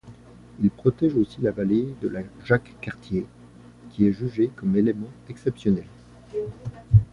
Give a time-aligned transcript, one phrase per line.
[0.59, 3.27] Il protège aussi la vallée de la Jacques-Cartier,
[3.91, 5.85] qui est jugé comme élément exceptionnel.